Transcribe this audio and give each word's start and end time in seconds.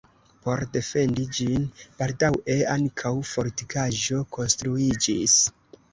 Por 0.45 0.61
defendi 0.77 1.25
ĝin, 1.39 1.67
baldaŭe 2.01 2.57
ankaŭ 2.77 3.13
fortikaĵo 3.33 4.27
konstruiĝis. 4.39 5.41